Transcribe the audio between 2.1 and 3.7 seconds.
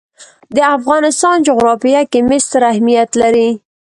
کې مس ستر اهمیت لري.